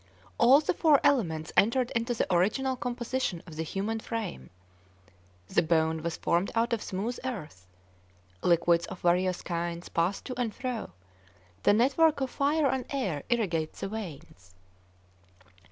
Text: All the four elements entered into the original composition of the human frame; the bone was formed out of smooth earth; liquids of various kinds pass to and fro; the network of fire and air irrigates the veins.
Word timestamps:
All 0.39 0.59
the 0.61 0.73
four 0.73 0.99
elements 1.03 1.51
entered 1.55 1.91
into 1.91 2.15
the 2.15 2.25
original 2.33 2.75
composition 2.75 3.43
of 3.45 3.55
the 3.55 3.61
human 3.61 3.99
frame; 3.99 4.49
the 5.47 5.61
bone 5.61 6.01
was 6.01 6.17
formed 6.17 6.49
out 6.55 6.73
of 6.73 6.81
smooth 6.81 7.19
earth; 7.23 7.67
liquids 8.41 8.87
of 8.87 9.01
various 9.01 9.43
kinds 9.43 9.89
pass 9.89 10.19
to 10.21 10.33
and 10.39 10.55
fro; 10.55 10.93
the 11.61 11.73
network 11.73 12.19
of 12.19 12.31
fire 12.31 12.65
and 12.65 12.85
air 12.89 13.21
irrigates 13.29 13.81
the 13.81 13.89
veins. 13.89 14.55